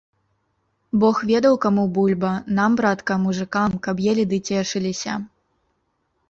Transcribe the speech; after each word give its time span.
Бог 1.01 1.19
ведаў, 1.31 1.53
каму 1.65 1.83
бульба, 1.97 2.31
нам, 2.61 2.79
братка, 2.79 3.19
мужыкам, 3.27 3.77
каб 3.85 3.95
елі 4.15 4.23
ды 4.33 4.41
цешыліся. 4.49 5.13